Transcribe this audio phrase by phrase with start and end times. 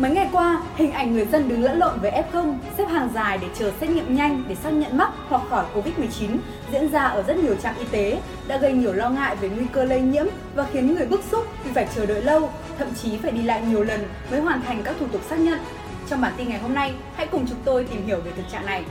[0.00, 3.38] Mấy ngày qua, hình ảnh người dân đứng lẫn lộn với F0, xếp hàng dài
[3.38, 6.36] để chờ xét nghiệm nhanh để xác nhận mắc hoặc khỏi Covid-19
[6.72, 9.66] diễn ra ở rất nhiều trạm y tế đã gây nhiều lo ngại về nguy
[9.72, 13.16] cơ lây nhiễm và khiến người bức xúc vì phải chờ đợi lâu, thậm chí
[13.16, 14.00] phải đi lại nhiều lần
[14.30, 15.58] mới hoàn thành các thủ tục xác nhận.
[16.10, 18.66] Trong bản tin ngày hôm nay, hãy cùng chúng tôi tìm hiểu về thực trạng
[18.66, 18.84] này.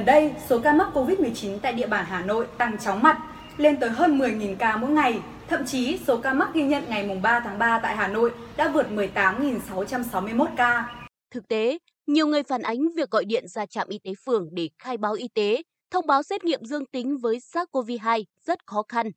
[0.00, 3.18] Gần đây, số ca mắc COVID-19 tại địa bàn Hà Nội tăng chóng mặt,
[3.56, 5.20] lên tới hơn 10.000 ca mỗi ngày.
[5.48, 8.70] Thậm chí, số ca mắc ghi nhận ngày 3 tháng 3 tại Hà Nội đã
[8.72, 10.96] vượt 18.661 ca.
[11.30, 14.68] Thực tế, nhiều người phản ánh việc gọi điện ra trạm y tế phường để
[14.78, 19.10] khai báo y tế, thông báo xét nghiệm dương tính với SARS-CoV-2 rất khó khăn.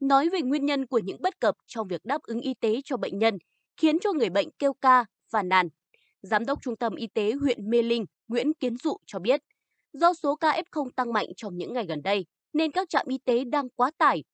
[0.00, 2.96] Nói về nguyên nhân của những bất cập trong việc đáp ứng y tế cho
[2.96, 3.38] bệnh nhân,
[3.76, 5.68] khiến cho người bệnh kêu ca, phàn nàn.
[6.22, 9.42] Giám đốc Trung tâm Y tế huyện Mê Linh Nguyễn Kiến Dụ cho biết,
[9.92, 13.18] Do số ca F0 tăng mạnh trong những ngày gần đây, nên các trạm y
[13.18, 14.24] tế đang quá tải.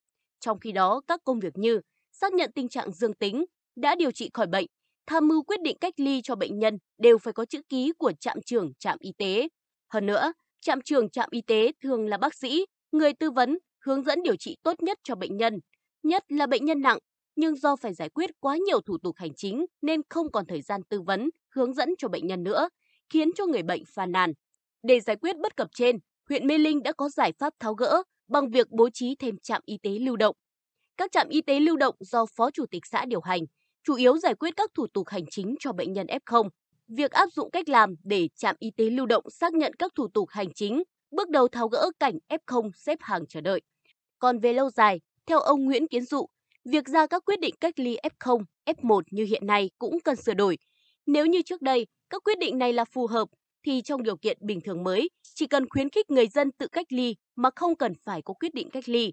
[0.40, 1.80] Trong khi đó, các công việc như
[2.12, 3.44] xác nhận tình trạng dương tính,
[3.76, 4.66] đã điều trị khỏi bệnh,
[5.06, 8.12] tham mưu quyết định cách ly cho bệnh nhân đều phải có chữ ký của
[8.20, 9.48] trạm trưởng trạm y tế.
[9.88, 14.02] Hơn nữa, trạm trưởng trạm y tế thường là bác sĩ, người tư vấn, hướng
[14.02, 15.58] dẫn điều trị tốt nhất cho bệnh nhân,
[16.02, 16.98] nhất là bệnh nhân nặng,
[17.36, 20.62] nhưng do phải giải quyết quá nhiều thủ tục hành chính nên không còn thời
[20.62, 22.68] gian tư vấn, hướng dẫn cho bệnh nhân nữa,
[23.10, 24.32] khiến cho người bệnh phàn nàn.
[24.82, 25.98] Để giải quyết bất cập trên,
[26.28, 29.62] huyện Mê Linh đã có giải pháp tháo gỡ bằng việc bố trí thêm trạm
[29.64, 30.36] y tế lưu động.
[30.96, 33.40] Các trạm y tế lưu động do Phó Chủ tịch xã điều hành,
[33.84, 36.48] chủ yếu giải quyết các thủ tục hành chính cho bệnh nhân F0.
[36.88, 40.08] Việc áp dụng cách làm để trạm y tế lưu động xác nhận các thủ
[40.08, 43.60] tục hành chính, bước đầu tháo gỡ cảnh F0 xếp hàng chờ đợi.
[44.18, 46.26] Còn về lâu dài, theo ông Nguyễn Kiến Dụ,
[46.64, 50.34] việc ra các quyết định cách ly F0, F1 như hiện nay cũng cần sửa
[50.34, 50.58] đổi.
[51.06, 53.28] Nếu như trước đây, các quyết định này là phù hợp
[53.68, 56.86] thì trong điều kiện bình thường mới, chỉ cần khuyến khích người dân tự cách
[56.90, 59.12] ly mà không cần phải có quyết định cách ly.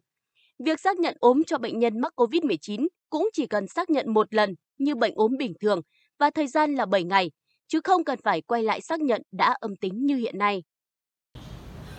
[0.59, 4.33] Việc xác nhận ốm cho bệnh nhân mắc COVID-19 cũng chỉ cần xác nhận một
[4.33, 5.81] lần như bệnh ốm bình thường
[6.19, 7.31] và thời gian là 7 ngày,
[7.67, 10.63] chứ không cần phải quay lại xác nhận đã âm tính như hiện nay.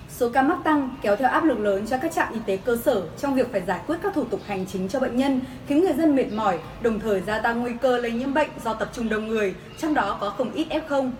[0.08, 2.76] Số ca mắc tăng kéo theo áp lực lớn cho các trạm y tế cơ
[2.76, 5.80] sở trong việc phải giải quyết các thủ tục hành chính cho bệnh nhân, khiến
[5.80, 8.90] người dân mệt mỏi, đồng thời gia tăng nguy cơ lây nhiễm bệnh do tập
[8.94, 11.10] trung đông người, trong đó có không ít F0.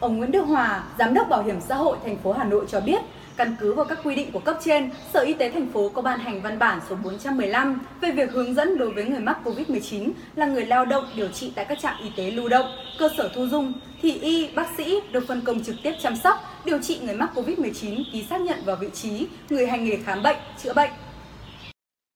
[0.00, 2.80] Ông Nguyễn Đức Hòa, Giám đốc Bảo hiểm xã hội thành phố Hà Nội cho
[2.80, 3.00] biết,
[3.36, 6.02] căn cứ vào các quy định của cấp trên, Sở Y tế thành phố có
[6.02, 10.10] ban hành văn bản số 415 về việc hướng dẫn đối với người mắc COVID-19
[10.34, 12.66] là người lao động điều trị tại các trạm y tế lưu động,
[12.98, 13.72] cơ sở thu dung,
[14.02, 17.30] thì y, bác sĩ được phân công trực tiếp chăm sóc, điều trị người mắc
[17.34, 20.90] COVID-19 ký xác nhận vào vị trí người hành nghề khám bệnh, chữa bệnh.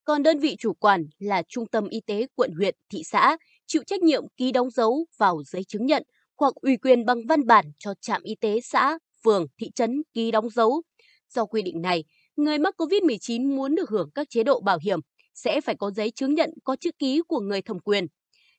[0.04, 3.82] Còn đơn vị chủ quản là Trung tâm Y tế quận huyện, thị xã chịu
[3.86, 6.02] trách nhiệm ký đóng dấu vào giấy chứng nhận
[6.36, 10.30] hoặc ủy quyền bằng văn bản cho trạm y tế xã, phường, thị trấn ký
[10.30, 10.82] đóng dấu.
[11.28, 12.04] Do quy định này,
[12.36, 15.00] người mắc COVID-19 muốn được hưởng các chế độ bảo hiểm
[15.34, 18.06] sẽ phải có giấy chứng nhận có chữ ký của người thẩm quyền.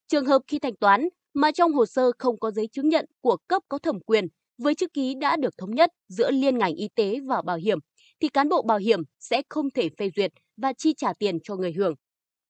[0.08, 3.38] Trường hợp khi thanh toán mà trong hồ sơ không có giấy chứng nhận của
[3.48, 6.88] cấp có thẩm quyền với chữ ký đã được thống nhất giữa liên ngành y
[6.96, 7.80] tế và bảo hiểm
[8.20, 11.56] thì cán bộ bảo hiểm sẽ không thể phê duyệt và chi trả tiền cho
[11.56, 11.94] người hưởng.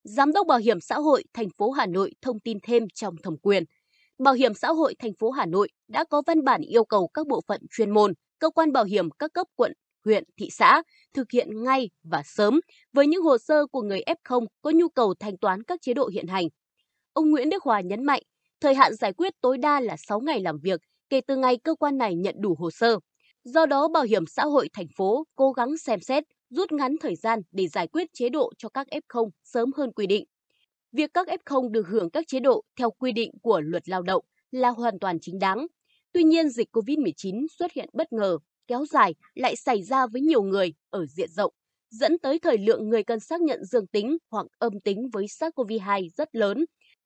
[0.04, 3.36] Giám đốc Bảo hiểm xã hội thành phố Hà Nội thông tin thêm trong thẩm
[3.38, 3.64] quyền–
[4.18, 7.26] Bảo hiểm xã hội thành phố Hà Nội đã có văn bản yêu cầu các
[7.26, 9.72] bộ phận chuyên môn, cơ quan bảo hiểm các cấp quận,
[10.04, 10.82] huyện, thị xã
[11.14, 12.60] thực hiện ngay và sớm
[12.92, 16.08] với những hồ sơ của người F0 có nhu cầu thanh toán các chế độ
[16.08, 16.44] hiện hành.
[17.12, 18.22] Ông Nguyễn Đức Hòa nhấn mạnh,
[18.60, 21.74] thời hạn giải quyết tối đa là 6 ngày làm việc kể từ ngày cơ
[21.74, 22.98] quan này nhận đủ hồ sơ.
[23.44, 27.16] Do đó, Bảo hiểm xã hội thành phố cố gắng xem xét, rút ngắn thời
[27.16, 30.24] gian để giải quyết chế độ cho các F0 sớm hơn quy định.
[30.96, 34.24] Việc các F0 được hưởng các chế độ theo quy định của luật lao động
[34.50, 35.66] là hoàn toàn chính đáng.
[36.12, 40.42] Tuy nhiên, dịch COVID-19 xuất hiện bất ngờ, kéo dài lại xảy ra với nhiều
[40.42, 41.52] người ở diện rộng,
[41.90, 46.08] dẫn tới thời lượng người cần xác nhận dương tính hoặc âm tính với SARS-CoV-2
[46.16, 46.64] rất lớn,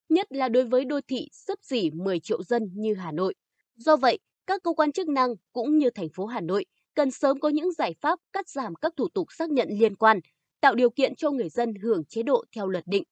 [0.09, 3.34] nhất là đối với đô thị sấp xỉ 10 triệu dân như Hà Nội.
[3.76, 6.64] Do vậy, các cơ quan chức năng cũng như thành phố Hà Nội
[6.94, 10.20] cần sớm có những giải pháp cắt giảm các thủ tục xác nhận liên quan,
[10.61, 13.05] tạo điều kiện cho người dân hưởng chế độ theo luật định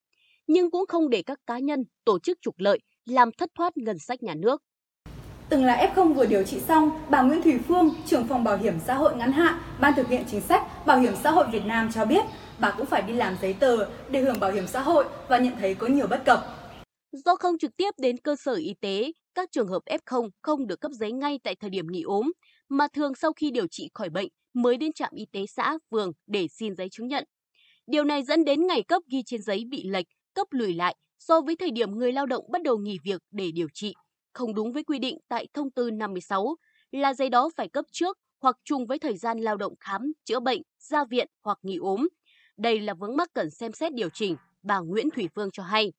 [0.47, 3.99] nhưng cũng không để các cá nhân, tổ chức trục lợi làm thất thoát ngân
[3.99, 4.63] sách nhà nước.
[5.49, 8.75] Từng là F0 vừa điều trị xong, bà Nguyễn Thùy Phương, trưởng phòng bảo hiểm
[8.87, 11.91] xã hội ngắn hạn, Ban thực hiện chính sách Bảo hiểm xã hội Việt Nam
[11.95, 12.25] cho biết,
[12.61, 13.77] bà cũng phải đi làm giấy tờ
[14.11, 16.41] để hưởng bảo hiểm xã hội và nhận thấy có nhiều bất cập.
[17.13, 20.81] Do không trực tiếp đến cơ sở y tế, các trường hợp F0 không được
[20.81, 22.33] cấp giấy ngay tại thời điểm nghỉ ốm,
[22.69, 26.13] mà thường sau khi điều trị khỏi bệnh mới đến trạm y tế xã, phường
[26.27, 27.25] để xin giấy chứng nhận.
[27.87, 31.41] Điều này dẫn đến ngày cấp ghi trên giấy bị lệch cấp lùi lại so
[31.41, 33.95] với thời điểm người lao động bắt đầu nghỉ việc để điều trị,
[34.33, 36.57] không đúng với quy định tại thông tư 56
[36.91, 40.41] là giấy đó phải cấp trước hoặc chung với thời gian lao động khám, chữa
[40.41, 42.09] bệnh, ra viện hoặc nghỉ ốm.
[42.57, 45.93] Đây là vướng mắc cần xem xét điều chỉnh, bà Nguyễn Thủy Phương cho hay.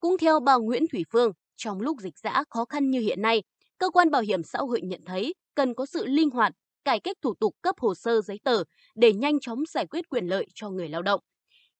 [0.00, 3.42] Cũng theo bà Nguyễn Thủy Phương, trong lúc dịch giã khó khăn như hiện nay,
[3.78, 6.52] cơ quan bảo hiểm xã hội nhận thấy cần có sự linh hoạt,
[6.84, 8.62] cải cách thủ tục cấp hồ sơ giấy tờ
[8.94, 11.20] để nhanh chóng giải quyết quyền lợi cho người lao động.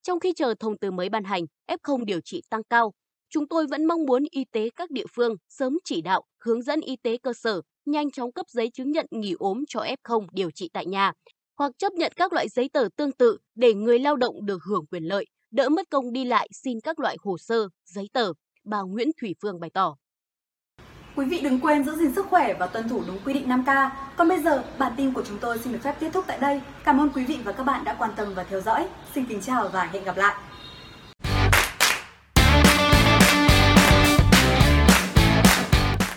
[0.02, 2.92] Trong khi chờ thông tư mới ban hành, F0 điều trị tăng cao,
[3.30, 6.80] chúng tôi vẫn mong muốn y tế các địa phương sớm chỉ đạo, hướng dẫn
[6.80, 10.50] y tế cơ sở nhanh chóng cấp giấy chứng nhận nghỉ ốm cho F0 điều
[10.50, 11.12] trị tại nhà,
[11.58, 14.86] hoặc chấp nhận các loại giấy tờ tương tự để người lao động được hưởng
[14.90, 18.32] quyền lợi, đỡ mất công đi lại xin các loại hồ sơ, giấy tờ,
[18.64, 19.96] bà Nguyễn Thủy Phương bày tỏ.
[21.18, 23.90] Quý vị đừng quên giữ gìn sức khỏe và tuân thủ đúng quy định 5K.
[24.16, 26.60] Còn bây giờ, bản tin của chúng tôi xin được phép kết thúc tại đây.
[26.84, 28.88] Cảm ơn quý vị và các bạn đã quan tâm và theo dõi.
[29.14, 30.34] Xin kính chào và hẹn gặp lại.